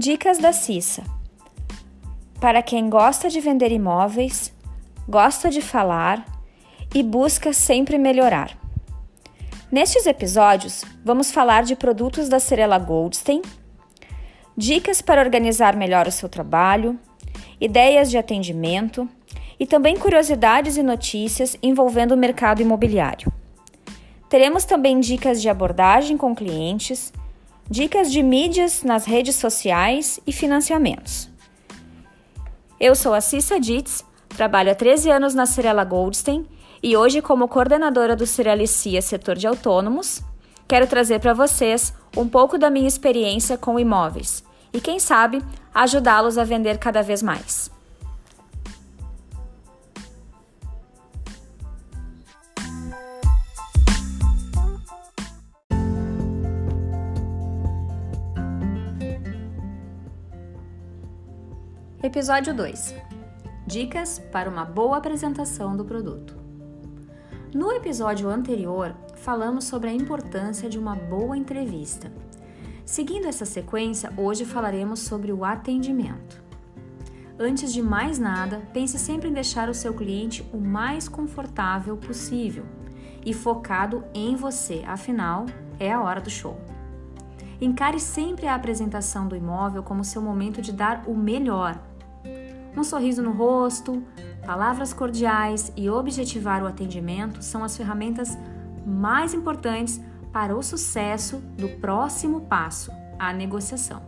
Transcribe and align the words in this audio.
Dicas 0.00 0.38
da 0.38 0.52
Cissa. 0.52 1.02
Para 2.40 2.62
quem 2.62 2.88
gosta 2.88 3.28
de 3.28 3.40
vender 3.40 3.72
imóveis, 3.72 4.54
gosta 5.08 5.50
de 5.50 5.60
falar 5.60 6.24
e 6.94 7.02
busca 7.02 7.52
sempre 7.52 7.98
melhorar. 7.98 8.56
Nestes 9.72 10.06
episódios, 10.06 10.84
vamos 11.04 11.32
falar 11.32 11.64
de 11.64 11.74
produtos 11.74 12.28
da 12.28 12.38
Cerela 12.38 12.78
Goldstein, 12.78 13.42
dicas 14.56 15.02
para 15.02 15.20
organizar 15.20 15.74
melhor 15.74 16.06
o 16.06 16.12
seu 16.12 16.28
trabalho, 16.28 16.96
ideias 17.60 18.08
de 18.08 18.16
atendimento 18.16 19.08
e 19.58 19.66
também 19.66 19.96
curiosidades 19.96 20.76
e 20.76 20.82
notícias 20.84 21.58
envolvendo 21.60 22.12
o 22.12 22.16
mercado 22.16 22.62
imobiliário. 22.62 23.32
Teremos 24.28 24.64
também 24.64 25.00
dicas 25.00 25.42
de 25.42 25.48
abordagem 25.48 26.16
com 26.16 26.36
clientes 26.36 27.12
dicas 27.70 28.10
de 28.10 28.22
mídias 28.22 28.82
nas 28.82 29.04
redes 29.04 29.36
sociais 29.36 30.18
e 30.26 30.32
financiamentos. 30.32 31.28
Eu 32.80 32.94
sou 32.94 33.12
a 33.12 33.20
Cissa 33.20 33.60
Ditz, 33.60 34.04
trabalho 34.28 34.70
há 34.70 34.74
13 34.74 35.10
anos 35.10 35.34
na 35.34 35.44
Cirela 35.44 35.84
Goldstein 35.84 36.46
e 36.82 36.96
hoje, 36.96 37.20
como 37.20 37.48
coordenadora 37.48 38.16
do 38.16 38.26
Cirelicia 38.26 39.02
Setor 39.02 39.36
de 39.36 39.46
Autônomos, 39.46 40.22
quero 40.66 40.86
trazer 40.86 41.20
para 41.20 41.34
vocês 41.34 41.92
um 42.16 42.26
pouco 42.26 42.56
da 42.56 42.70
minha 42.70 42.88
experiência 42.88 43.58
com 43.58 43.78
imóveis 43.78 44.42
e, 44.72 44.80
quem 44.80 44.98
sabe, 44.98 45.42
ajudá-los 45.74 46.38
a 46.38 46.44
vender 46.44 46.78
cada 46.78 47.02
vez 47.02 47.22
mais. 47.22 47.70
Episódio 62.00 62.54
2 62.54 62.94
Dicas 63.66 64.20
para 64.30 64.48
uma 64.48 64.64
boa 64.64 64.98
apresentação 64.98 65.76
do 65.76 65.84
produto. 65.84 66.36
No 67.52 67.72
episódio 67.72 68.28
anterior, 68.28 68.94
falamos 69.16 69.64
sobre 69.64 69.90
a 69.90 69.92
importância 69.92 70.70
de 70.70 70.78
uma 70.78 70.94
boa 70.94 71.36
entrevista. 71.36 72.12
Seguindo 72.84 73.26
essa 73.26 73.44
sequência, 73.44 74.12
hoje 74.16 74.44
falaremos 74.44 75.00
sobre 75.00 75.32
o 75.32 75.44
atendimento. 75.44 76.40
Antes 77.36 77.72
de 77.72 77.82
mais 77.82 78.16
nada, 78.16 78.62
pense 78.72 78.96
sempre 78.96 79.28
em 79.28 79.32
deixar 79.32 79.68
o 79.68 79.74
seu 79.74 79.92
cliente 79.92 80.48
o 80.52 80.58
mais 80.58 81.08
confortável 81.08 81.96
possível 81.96 82.64
e 83.26 83.34
focado 83.34 84.04
em 84.14 84.36
você, 84.36 84.84
afinal, 84.86 85.46
é 85.80 85.92
a 85.92 86.00
hora 86.00 86.20
do 86.20 86.30
show. 86.30 86.77
Encare 87.60 87.98
sempre 87.98 88.46
a 88.46 88.54
apresentação 88.54 89.26
do 89.26 89.36
imóvel 89.36 89.82
como 89.82 90.04
seu 90.04 90.22
momento 90.22 90.62
de 90.62 90.72
dar 90.72 91.04
o 91.06 91.14
melhor 91.14 91.80
um 92.78 92.84
sorriso 92.84 93.20
no 93.22 93.32
rosto, 93.32 94.02
palavras 94.46 94.92
cordiais 94.92 95.72
e 95.76 95.90
objetivar 95.90 96.62
o 96.62 96.66
atendimento 96.66 97.42
são 97.42 97.64
as 97.64 97.76
ferramentas 97.76 98.38
mais 98.86 99.34
importantes 99.34 100.00
para 100.32 100.56
o 100.56 100.62
sucesso 100.62 101.38
do 101.56 101.68
próximo 101.80 102.42
passo, 102.42 102.92
a 103.18 103.32
negociação. 103.32 104.02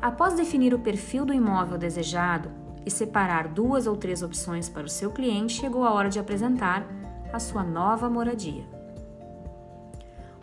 Após 0.00 0.34
definir 0.34 0.74
o 0.74 0.78
perfil 0.78 1.24
do 1.24 1.32
imóvel 1.32 1.78
desejado 1.78 2.50
e 2.84 2.90
separar 2.90 3.48
duas 3.48 3.86
ou 3.86 3.96
três 3.96 4.22
opções 4.22 4.68
para 4.68 4.84
o 4.84 4.90
seu 4.90 5.10
cliente, 5.10 5.54
chegou 5.54 5.84
a 5.84 5.92
hora 5.92 6.10
de 6.10 6.18
apresentar 6.18 6.86
a 7.32 7.38
sua 7.38 7.62
nova 7.62 8.10
moradia. 8.10 8.81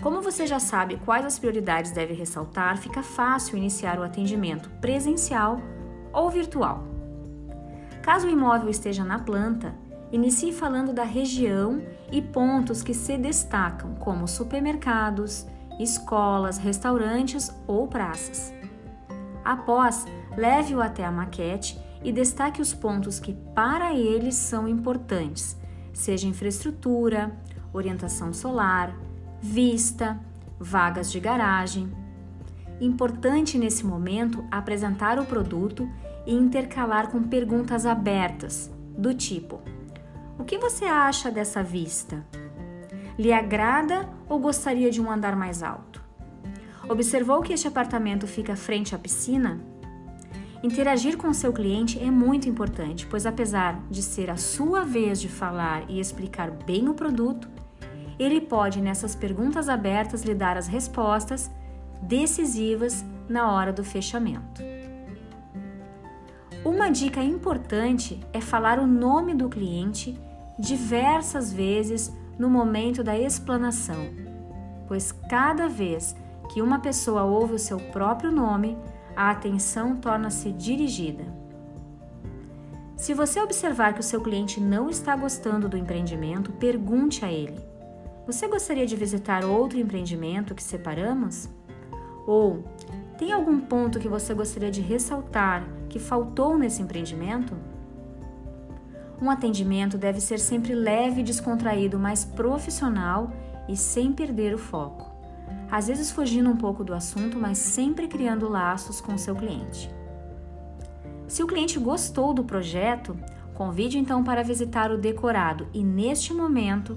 Como 0.01 0.21
você 0.21 0.47
já 0.47 0.59
sabe 0.59 0.97
quais 1.03 1.25
as 1.25 1.37
prioridades 1.37 1.91
deve 1.91 2.13
ressaltar, 2.13 2.77
fica 2.77 3.03
fácil 3.03 3.57
iniciar 3.57 3.99
o 3.99 4.03
atendimento 4.03 4.69
presencial 4.81 5.61
ou 6.13 6.29
virtual. 6.29 6.83
Caso 8.01 8.27
o 8.27 8.29
imóvel 8.29 8.69
esteja 8.69 9.03
na 9.03 9.19
planta, 9.19 9.75
inicie 10.09 10.53
falando 10.53 10.93
da 10.93 11.03
região 11.03 11.81
e 12.11 12.21
pontos 12.21 12.81
que 12.81 12.93
se 12.93 13.17
destacam, 13.17 13.93
como 13.95 14.25
supermercados, 14.25 15.45
escolas, 15.77 16.57
restaurantes 16.57 17.53
ou 17.67 17.85
praças. 17.85 18.53
Após, 19.43 20.05
leve-o 20.37 20.81
até 20.81 21.03
a 21.03 21.11
maquete 21.11 21.77
e 22.01 22.13
destaque 22.13 22.61
os 22.61 22.73
pontos 22.73 23.19
que 23.19 23.33
para 23.53 23.93
eles 23.93 24.35
são 24.35 24.65
importantes, 24.65 25.57
seja 25.93 26.25
infraestrutura, 26.25 27.37
orientação 27.73 28.31
solar, 28.31 28.95
vista, 29.41 30.19
vagas 30.59 31.11
de 31.11 31.19
garagem, 31.19 31.91
Importante 32.81 33.57
nesse 33.57 33.85
momento 33.85 34.45
apresentar 34.49 35.19
o 35.19 35.25
produto 35.25 35.89
e 36.25 36.33
intercalar 36.33 37.09
com 37.09 37.21
perguntas 37.21 37.85
abertas, 37.85 38.71
do 38.97 39.13
tipo: 39.13 39.59
O 40.37 40.45
que 40.45 40.57
você 40.57 40.85
acha 40.85 41.29
dessa 41.29 41.61
vista? 41.61 42.25
Lhe 43.17 43.33
agrada 43.33 44.07
ou 44.29 44.39
gostaria 44.39 44.89
de 44.89 45.01
um 45.01 45.11
andar 45.11 45.35
mais 45.35 45.61
alto? 45.61 46.01
Observou 46.87 47.41
que 47.41 47.51
este 47.51 47.67
apartamento 47.67 48.25
fica 48.25 48.55
frente 48.55 48.95
à 48.95 48.97
piscina? 48.97 49.59
Interagir 50.63 51.17
com 51.17 51.33
seu 51.33 51.51
cliente 51.51 51.99
é 52.01 52.09
muito 52.09 52.47
importante, 52.47 53.05
pois 53.07 53.25
apesar 53.25 53.77
de 53.89 54.01
ser 54.01 54.29
a 54.29 54.37
sua 54.37 54.85
vez 54.85 55.19
de 55.19 55.27
falar 55.27 55.83
e 55.89 55.99
explicar 55.99 56.49
bem 56.49 56.87
o 56.87 56.93
produto, 56.93 57.49
ele 58.19 58.41
pode 58.41 58.81
nessas 58.81 59.15
perguntas 59.15 59.69
abertas 59.69 60.23
lhe 60.23 60.35
dar 60.35 60.57
as 60.57 60.67
respostas 60.67 61.49
decisivas 62.01 63.03
na 63.29 63.51
hora 63.51 63.71
do 63.71 63.83
fechamento. 63.83 64.61
Uma 66.65 66.89
dica 66.89 67.23
importante 67.23 68.19
é 68.33 68.41
falar 68.41 68.79
o 68.79 68.85
nome 68.85 69.33
do 69.33 69.47
cliente 69.47 70.19
diversas 70.59 71.53
vezes 71.53 72.13
no 72.37 72.49
momento 72.49 73.01
da 73.01 73.17
explanação, 73.17 74.09
pois 74.87 75.13
cada 75.29 75.69
vez 75.69 76.15
que 76.49 76.61
uma 76.61 76.79
pessoa 76.79 77.23
ouve 77.23 77.53
o 77.53 77.59
seu 77.59 77.77
próprio 77.77 78.31
nome, 78.31 78.77
a 79.15 79.31
atenção 79.31 79.95
torna-se 79.95 80.51
dirigida. 80.51 81.23
Se 82.97 83.13
você 83.13 83.39
observar 83.39 83.93
que 83.93 84.01
o 84.01 84.03
seu 84.03 84.19
cliente 84.19 84.59
não 84.59 84.89
está 84.89 85.15
gostando 85.15 85.69
do 85.69 85.77
empreendimento, 85.77 86.51
pergunte 86.51 87.23
a 87.23 87.31
ele: 87.31 87.68
Você 88.29 88.47
gostaria 88.47 88.85
de 88.85 88.95
visitar 88.95 89.43
outro 89.43 89.79
empreendimento 89.79 90.53
que 90.53 90.61
separamos? 90.61 91.49
Ou 92.27 92.63
tem 93.17 93.31
algum 93.31 93.59
ponto 93.59 93.99
que 93.99 94.07
você 94.07 94.35
gostaria 94.35 94.69
de 94.69 94.81
ressaltar 94.81 95.67
que 95.89 95.97
faltou 95.97 96.55
nesse 96.55 96.79
empreendimento? 96.79 97.57
Um 99.19 99.31
atendimento 99.31 99.97
deve 99.97 100.21
ser 100.21 100.37
sempre 100.37 100.75
leve 100.75 101.21
e 101.21 101.23
descontraído, 101.23 101.97
mas 101.97 102.23
profissional 102.23 103.31
e 103.67 103.75
sem 103.75 104.13
perder 104.13 104.53
o 104.53 104.59
foco. 104.59 105.11
Às 105.71 105.87
vezes 105.87 106.11
fugindo 106.11 106.51
um 106.51 106.55
pouco 106.55 106.83
do 106.83 106.93
assunto, 106.93 107.35
mas 107.35 107.57
sempre 107.57 108.07
criando 108.07 108.47
laços 108.47 109.01
com 109.01 109.17
seu 109.17 109.35
cliente. 109.35 109.89
Se 111.27 111.41
o 111.41 111.47
cliente 111.47 111.79
gostou 111.79 112.31
do 112.31 112.43
projeto, 112.43 113.17
convide 113.55 113.97
então 113.97 114.23
para 114.23 114.43
visitar 114.43 114.91
o 114.91 114.99
decorado 114.99 115.67
e 115.73 115.83
neste 115.83 116.31
momento 116.31 116.95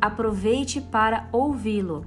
aproveite 0.00 0.80
para 0.80 1.28
ouvi-lo 1.32 2.06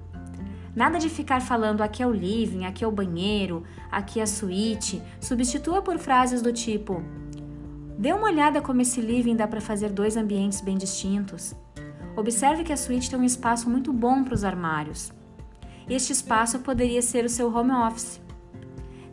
Nada 0.75 0.99
de 0.99 1.09
ficar 1.09 1.41
falando 1.41 1.81
aqui 1.81 2.03
é 2.03 2.07
o 2.07 2.11
living, 2.11 2.65
aqui 2.65 2.83
é 2.83 2.87
o 2.87 2.91
banheiro, 2.91 3.63
aqui 3.91 4.19
é 4.19 4.23
a 4.23 4.27
suíte. 4.27 5.01
Substitua 5.19 5.81
por 5.81 5.97
frases 5.97 6.41
do 6.41 6.53
tipo: 6.53 7.03
Dê 7.97 8.13
uma 8.13 8.27
olhada 8.27 8.61
como 8.61 8.81
esse 8.81 9.01
living 9.01 9.35
dá 9.35 9.47
para 9.47 9.59
fazer 9.59 9.91
dois 9.91 10.15
ambientes 10.15 10.61
bem 10.61 10.77
distintos. 10.77 11.55
Observe 12.15 12.63
que 12.63 12.73
a 12.73 12.77
suíte 12.77 13.09
tem 13.09 13.19
um 13.19 13.23
espaço 13.23 13.69
muito 13.69 13.91
bom 13.91 14.23
para 14.23 14.33
os 14.33 14.43
armários. 14.43 15.11
Este 15.89 16.13
espaço 16.13 16.59
poderia 16.59 17.01
ser 17.01 17.25
o 17.25 17.29
seu 17.29 17.53
home 17.53 17.71
office. 17.71 18.21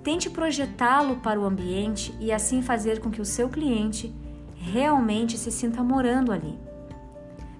Tente 0.03 0.29
projetá-lo 0.31 1.17
para 1.17 1.41
o 1.41 1.45
ambiente 1.45 2.15
e 2.21 2.31
assim 2.31 2.63
fazer 2.63 3.01
com 3.01 3.11
que 3.11 3.21
o 3.21 3.25
seu 3.25 3.49
cliente 3.49 4.15
realmente 4.55 5.39
se 5.39 5.51
sinta 5.51 5.83
morando 5.83 6.31
ali. 6.31 6.66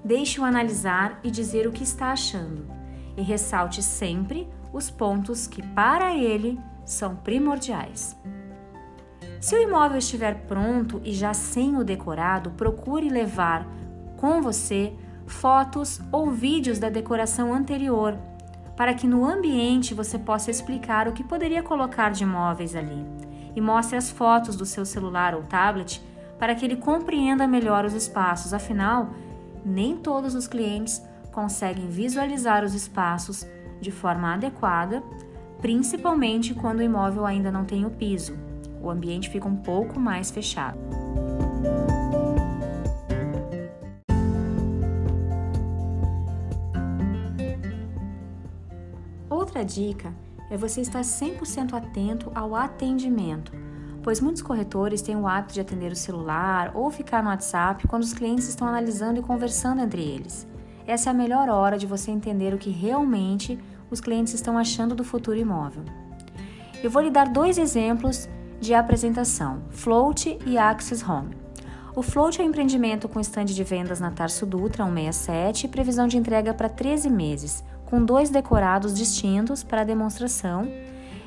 Deixe-o 0.07 0.45
analisar 0.45 1.19
e 1.25 1.33
dizer 1.33 1.67
o 1.67 1.73
que 1.73 1.83
está 1.83 2.13
achando 2.13 2.65
e 3.17 3.23
ressalte 3.23 3.83
sempre 3.83 4.49
os 4.73 4.89
pontos 4.89 5.49
que 5.49 5.61
para 5.61 6.15
ele 6.15 6.61
são 6.85 7.17
primordiais. 7.17 8.17
Se 9.41 9.57
o 9.57 9.61
imóvel 9.61 9.99
estiver 9.99 10.47
pronto 10.47 11.01
e 11.03 11.13
já 11.13 11.35
sem 11.35 11.77
o 11.77 11.83
decorado, 11.83 12.53
procure 12.53 13.09
levar 13.09 13.67
com 14.17 14.41
você 14.41 14.93
fotos 15.27 16.01
ou 16.13 16.31
vídeos 16.31 16.79
da 16.79 16.89
decoração 16.89 17.53
anterior, 17.53 18.17
para 18.77 18.95
que 18.95 19.09
no 19.09 19.25
ambiente 19.25 19.93
você 19.93 20.21
possa 20.21 20.53
explicar 20.53 21.09
o 21.09 21.13
que 21.13 21.25
poderia 21.25 21.65
colocar 21.65 22.11
de 22.11 22.25
móveis 22.25 22.77
ali. 22.77 23.05
E 23.57 23.61
mostre 23.61 23.97
as 23.97 24.09
fotos 24.09 24.55
do 24.55 24.65
seu 24.65 24.87
celular 24.87 25.35
ou 25.35 25.43
tablet 25.43 26.01
para 26.39 26.55
que 26.55 26.65
ele 26.65 26.77
compreenda 26.77 27.45
melhor 27.49 27.85
os 27.85 27.93
espaços, 27.93 28.55
afinal, 28.55 29.11
nem 29.67 29.97
todos 29.97 30.37
os 30.37 30.47
clientes 30.47 31.03
conseguem 31.33 31.89
visualizar 31.89 32.65
os 32.65 32.73
espaços 32.73 33.45
de 33.81 33.91
forma 33.91 34.33
adequada, 34.33 35.03
principalmente 35.61 36.55
quando 36.55 36.79
o 36.79 36.83
imóvel 36.83 37.27
ainda 37.27 37.51
não 37.51 37.65
tem 37.65 37.85
o 37.85 37.91
piso. 37.91 38.39
O 38.81 38.89
ambiente 38.89 39.29
fica 39.29 39.49
um 39.49 39.57
pouco 39.57 39.99
mais 39.99 40.31
fechado. 40.31 40.79
Outra 49.29 49.65
dica 49.65 50.15
é 50.49 50.57
você 50.57 50.81
estar 50.81 51.01
100% 51.01 51.75
atento 51.75 52.31
ao 52.35 52.55
atendimento, 52.55 53.53
pois 54.07 54.21
muitos 54.21 54.41
corretores 54.41 55.03
têm 55.03 55.17
o 55.17 55.27
hábito 55.27 55.55
de 55.55 55.61
atender 55.61 55.91
o 55.91 55.97
celular 55.97 56.71
ou 56.77 56.93
ficar 56.93 57.25
no 57.25 57.29
WhatsApp 57.29 57.89
quando 57.89 58.05
os 58.05 58.15
clientes 58.15 58.49
estão 58.49 58.69
analisando 58.69 59.19
e 59.19 59.23
conversando 59.23 59.83
entre 59.83 60.01
eles. 60.01 60.47
Essa 60.87 61.11
é 61.11 61.11
a 61.11 61.15
melhor 61.15 61.49
hora 61.49 61.77
de 61.77 61.89
você 61.89 62.13
entender 62.13 62.55
o 62.55 62.57
que 62.57 62.71
realmente 62.71 63.59
os 63.91 64.01
clientes 64.01 64.33
estão 64.33 64.57
achando 64.57 64.95
do 64.95 65.03
futuro 65.03 65.37
imóvel. 65.37 65.83
Eu 66.85 66.89
vou 66.89 67.03
lhe 67.03 67.11
dar 67.11 67.29
dois 67.31 67.59
exemplos 67.59 68.29
de 68.61 68.75
apresentação: 68.75 69.65
Float 69.71 70.39
e 70.47 70.57
Access 70.57 71.05
Home. 71.05 71.37
O 71.97 72.01
Float 72.01 72.41
é 72.41 72.45
um 72.45 72.47
empreendimento 72.47 73.09
com 73.09 73.19
estande 73.19 73.57
de 73.57 73.65
vendas 73.65 73.99
na 73.99 74.13
Tarso 74.13 74.47
Dutra 74.47 74.85
167 74.85 75.67
e 75.67 75.69
previsão 75.69 76.07
de 76.07 76.17
entrega 76.17 76.55
para 76.55 76.69
13 76.69 77.11
meses, 77.11 77.65
com 77.85 78.05
dois 78.05 78.31
decorados 78.31 78.95
distintos 78.95 79.65
para 79.65 79.83
demonstração. 79.83 80.69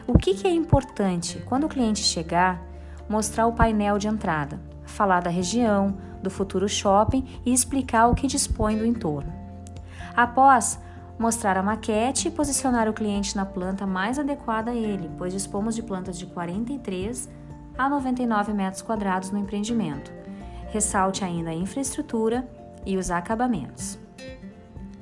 O 0.07 0.17
que, 0.17 0.33
que 0.33 0.47
é 0.47 0.51
importante 0.51 1.43
quando 1.45 1.65
o 1.65 1.69
cliente 1.69 1.99
chegar? 1.99 2.68
Mostrar 3.09 3.47
o 3.47 3.53
painel 3.53 3.97
de 3.97 4.07
entrada, 4.07 4.61
falar 4.85 5.21
da 5.21 5.29
região, 5.29 5.97
do 6.21 6.29
futuro 6.29 6.69
shopping 6.69 7.25
e 7.45 7.51
explicar 7.51 8.07
o 8.07 8.15
que 8.15 8.27
dispõe 8.27 8.77
do 8.77 8.85
entorno. 8.85 9.33
Após 10.15 10.79
mostrar 11.17 11.57
a 11.57 11.63
maquete 11.63 12.27
e 12.27 12.31
posicionar 12.31 12.87
o 12.87 12.93
cliente 12.93 13.35
na 13.35 13.45
planta 13.45 13.85
mais 13.85 14.17
adequada 14.17 14.71
a 14.71 14.75
ele, 14.75 15.09
pois 15.17 15.33
dispomos 15.33 15.75
de 15.75 15.83
plantas 15.83 16.17
de 16.17 16.25
43 16.25 17.29
a 17.77 17.89
99 17.89 18.53
metros 18.53 18.81
quadrados 18.81 19.31
no 19.31 19.39
empreendimento. 19.39 20.11
Ressalte 20.69 21.25
ainda 21.25 21.49
a 21.49 21.53
infraestrutura 21.53 22.47
e 22.85 22.97
os 22.97 23.09
acabamentos. 23.09 23.99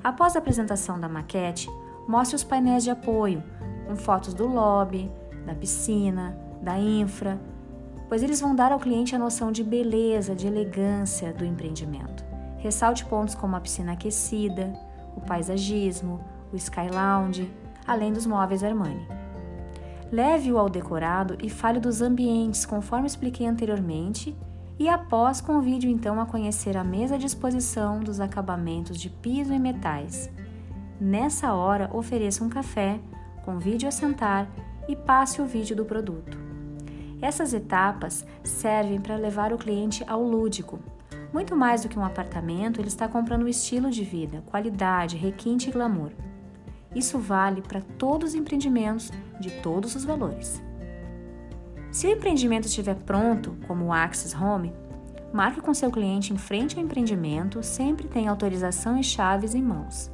Após 0.03 0.35
a 0.35 0.39
apresentação 0.39 0.99
da 0.99 1.09
maquete, 1.09 1.69
mostre 2.07 2.35
os 2.35 2.43
painéis 2.43 2.83
de 2.83 2.89
apoio, 2.89 3.43
com 3.87 3.95
fotos 3.95 4.33
do 4.33 4.47
lobby, 4.47 5.11
da 5.45 5.53
piscina, 5.53 6.37
da 6.61 6.79
infra, 6.79 7.39
pois 8.07 8.23
eles 8.23 8.39
vão 8.39 8.55
dar 8.55 8.71
ao 8.71 8.79
cliente 8.79 9.15
a 9.15 9.19
noção 9.19 9.51
de 9.51 9.63
beleza, 9.63 10.35
de 10.35 10.47
elegância 10.47 11.33
do 11.33 11.45
empreendimento. 11.45 12.23
Ressalte 12.57 13.05
pontos 13.05 13.35
como 13.35 13.55
a 13.55 13.59
piscina 13.59 13.93
aquecida, 13.93 14.73
o 15.15 15.21
paisagismo, 15.21 16.19
o 16.51 16.55
Sky 16.55 16.89
Lounge, 16.91 17.51
além 17.85 18.13
dos 18.13 18.25
móveis 18.25 18.63
Armani. 18.63 19.07
Leve-o 20.11 20.57
ao 20.57 20.69
decorado 20.69 21.37
e 21.41 21.49
fale 21.49 21.79
dos 21.79 22.01
ambientes, 22.01 22.65
conforme 22.65 23.07
expliquei 23.07 23.45
anteriormente, 23.45 24.35
e 24.79 24.87
após 24.87 25.41
convide-o 25.41 25.89
então 25.89 26.19
a 26.21 26.25
conhecer 26.25 26.77
a 26.77 26.83
mesa 26.83 27.17
de 27.17 27.25
exposição 27.25 27.99
dos 27.99 28.19
acabamentos 28.19 28.97
de 28.97 29.09
piso 29.09 29.53
e 29.53 29.59
metais. 29.59 30.29
Nessa 30.99 31.53
hora, 31.53 31.89
ofereça 31.93 32.43
um 32.43 32.49
café, 32.49 32.99
convide-o 33.43 33.89
a 33.89 33.91
sentar 33.91 34.47
e 34.87 34.95
passe 34.95 35.41
o 35.41 35.45
vídeo 35.45 35.75
do 35.75 35.83
produto. 35.83 36.46
Essas 37.21 37.53
etapas 37.53 38.25
servem 38.43 39.01
para 39.01 39.15
levar 39.15 39.51
o 39.51 39.57
cliente 39.57 40.03
ao 40.07 40.21
lúdico. 40.21 40.79
Muito 41.33 41.55
mais 41.55 41.81
do 41.81 41.89
que 41.89 41.97
um 41.97 42.05
apartamento, 42.05 42.79
ele 42.79 42.87
está 42.87 43.07
comprando 43.07 43.43
um 43.43 43.47
estilo 43.47 43.89
de 43.89 44.03
vida, 44.03 44.43
qualidade, 44.45 45.17
requinte 45.17 45.69
e 45.69 45.71
glamour. 45.71 46.11
Isso 46.95 47.19
vale 47.19 47.61
para 47.61 47.81
todos 47.81 48.29
os 48.29 48.35
empreendimentos 48.35 49.11
de 49.39 49.51
todos 49.61 49.95
os 49.95 50.05
valores. 50.05 50.61
Se 51.91 52.07
o 52.07 52.11
empreendimento 52.11 52.67
estiver 52.67 52.95
pronto, 52.95 53.57
como 53.67 53.85
o 53.85 53.93
Axis 53.93 54.33
Home, 54.33 54.73
marque 55.33 55.61
com 55.61 55.73
seu 55.73 55.91
cliente 55.91 56.33
em 56.33 56.37
frente 56.37 56.77
ao 56.77 56.83
empreendimento, 56.83 57.61
sempre 57.63 58.07
tem 58.07 58.27
autorização 58.27 58.97
e 58.97 59.03
chaves 59.03 59.55
em 59.55 59.61
mãos. 59.61 60.11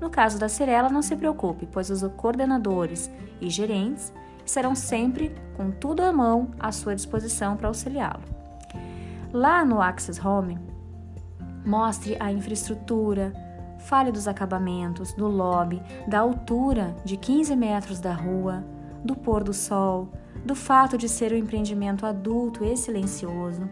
No 0.00 0.10
caso 0.10 0.38
da 0.38 0.48
Cirela, 0.48 0.88
não 0.88 1.02
se 1.02 1.14
preocupe, 1.14 1.68
pois 1.70 1.90
os 1.90 2.02
coordenadores 2.16 3.10
e 3.40 3.48
gerentes 3.48 4.12
serão 4.50 4.74
sempre 4.74 5.34
com 5.56 5.70
tudo 5.70 6.02
à 6.02 6.12
mão 6.12 6.50
à 6.58 6.72
sua 6.72 6.94
disposição 6.94 7.56
para 7.56 7.68
auxiliá-lo. 7.68 8.22
Lá 9.32 9.64
no 9.64 9.80
Axis 9.80 10.22
Home, 10.24 10.58
mostre 11.64 12.16
a 12.18 12.32
infraestrutura, 12.32 13.32
fale 13.78 14.10
dos 14.10 14.26
acabamentos, 14.26 15.12
do 15.12 15.28
lobby, 15.28 15.80
da 16.06 16.18
altura 16.18 16.96
de 17.04 17.16
15 17.16 17.54
metros 17.54 18.00
da 18.00 18.12
rua, 18.12 18.64
do 19.04 19.14
pôr 19.14 19.44
do 19.44 19.54
sol, 19.54 20.08
do 20.44 20.54
fato 20.54 20.98
de 20.98 21.08
ser 21.08 21.32
um 21.32 21.36
empreendimento 21.36 22.04
adulto 22.04 22.64
e 22.64 22.76
silencioso, 22.76 23.68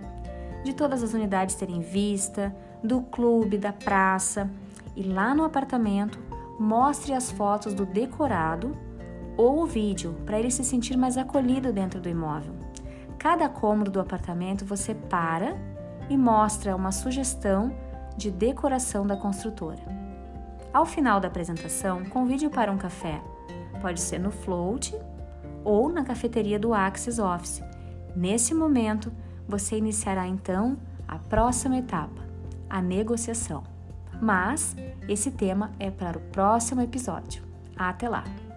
de 0.64 0.72
todas 0.72 1.02
as 1.02 1.12
unidades 1.12 1.56
terem 1.56 1.80
vista, 1.80 2.54
do 2.84 3.00
clube, 3.02 3.58
da 3.58 3.72
praça 3.72 4.48
e 4.94 5.02
lá 5.02 5.34
no 5.34 5.44
apartamento 5.44 6.18
mostre 6.58 7.12
as 7.12 7.30
fotos 7.30 7.74
do 7.74 7.84
decorado 7.84 8.76
ou 9.38 9.62
o 9.62 9.66
vídeo 9.66 10.16
para 10.26 10.38
ele 10.38 10.50
se 10.50 10.64
sentir 10.64 10.96
mais 10.96 11.16
acolhido 11.16 11.72
dentro 11.72 12.00
do 12.00 12.08
imóvel. 12.08 12.52
Cada 13.16 13.48
cômodo 13.48 13.90
do 13.90 14.00
apartamento 14.00 14.64
você 14.64 14.94
para 14.94 15.56
e 16.10 16.16
mostra 16.16 16.74
uma 16.74 16.90
sugestão 16.90 17.72
de 18.16 18.30
decoração 18.30 19.06
da 19.06 19.16
construtora. 19.16 19.80
Ao 20.72 20.84
final 20.84 21.20
da 21.20 21.28
apresentação, 21.28 22.04
convide-o 22.06 22.50
para 22.50 22.72
um 22.72 22.76
café. 22.76 23.22
Pode 23.80 24.00
ser 24.00 24.18
no 24.18 24.32
float 24.32 24.94
ou 25.64 25.88
na 25.88 26.04
cafeteria 26.04 26.58
do 26.58 26.74
Axis 26.74 27.18
Office. 27.18 27.62
Nesse 28.14 28.52
momento, 28.52 29.12
você 29.46 29.78
iniciará 29.78 30.26
então 30.26 30.76
a 31.06 31.18
próxima 31.18 31.78
etapa, 31.78 32.22
a 32.68 32.82
negociação. 32.82 33.62
Mas 34.20 34.74
esse 35.08 35.30
tema 35.30 35.70
é 35.78 35.90
para 35.90 36.18
o 36.18 36.22
próximo 36.22 36.80
episódio. 36.80 37.42
Até 37.76 38.08
lá! 38.08 38.47